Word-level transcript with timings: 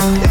Yeah. 0.00 0.29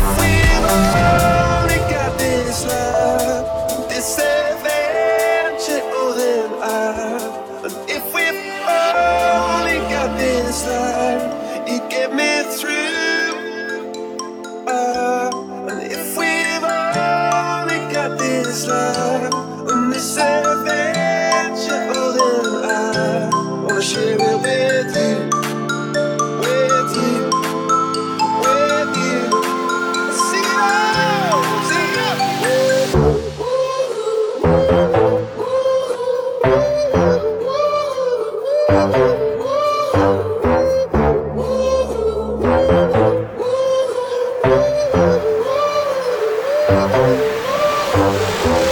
Música 47.95 48.68